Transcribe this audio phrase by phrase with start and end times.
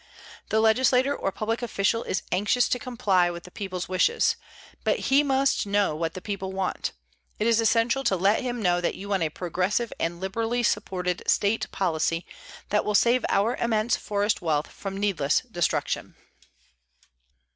[0.49, 4.35] The legislator or public official is anxious to comply with the people's wishes,
[4.83, 6.91] but he must know what the people want.
[7.37, 11.21] It is essential to let him know that you want a progressive and liberally supported
[11.29, 12.25] state policy
[12.69, 16.15] that will save our immense forest wealth from needless destruction.